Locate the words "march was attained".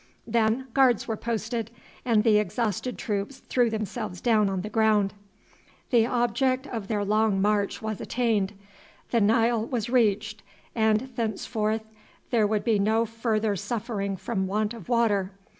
7.39-8.53